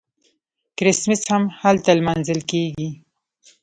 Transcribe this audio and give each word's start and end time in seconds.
کریسمس 0.77 1.21
هم 1.31 1.43
هلته 1.61 1.89
لمانځل 1.99 2.39
کیږي. 2.51 2.89